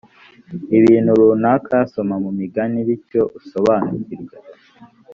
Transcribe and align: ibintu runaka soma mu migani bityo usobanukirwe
ibintu 0.77 1.11
runaka 1.19 1.77
soma 1.91 2.15
mu 2.23 2.31
migani 2.39 2.77
bityo 2.87 3.21
usobanukirwe 3.39 4.35